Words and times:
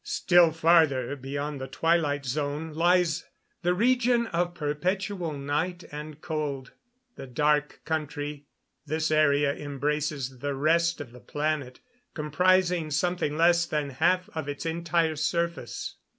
Still 0.03 0.51
farther, 0.51 1.15
beyond 1.15 1.61
the 1.61 1.67
twilight 1.67 2.25
zone, 2.25 2.73
lies 2.73 3.25
the 3.61 3.75
region 3.75 4.25
of 4.25 4.55
perpetual 4.55 5.31
night 5.33 5.83
and 5.91 6.19
cold 6.21 6.71
the 7.17 7.27
Dark 7.27 7.81
Country. 7.85 8.47
This 8.83 9.11
area 9.11 9.53
embraces 9.53 10.39
the 10.39 10.55
rest 10.55 11.01
of 11.01 11.11
the 11.11 11.19
planet, 11.19 11.81
comprising 12.15 12.89
something 12.89 13.37
less 13.37 13.67
than 13.67 13.91
half 13.91 14.27
of 14.33 14.49
its 14.49 14.65
entire 14.65 15.15
surface. 15.15 15.97